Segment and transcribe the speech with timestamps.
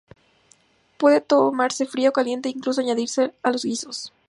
[0.97, 4.11] Puede tomarse fría o caliente, e incluso añadirse a los guisos.